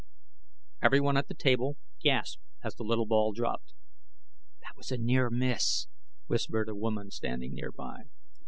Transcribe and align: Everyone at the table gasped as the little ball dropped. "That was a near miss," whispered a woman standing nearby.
Everyone 0.81 1.15
at 1.15 1.27
the 1.27 1.35
table 1.35 1.77
gasped 1.99 2.41
as 2.63 2.73
the 2.73 2.81
little 2.81 3.05
ball 3.05 3.33
dropped. 3.33 3.75
"That 4.63 4.75
was 4.75 4.89
a 4.91 4.97
near 4.97 5.29
miss," 5.29 5.85
whispered 6.25 6.69
a 6.69 6.75
woman 6.75 7.11
standing 7.11 7.53
nearby. 7.53 8.05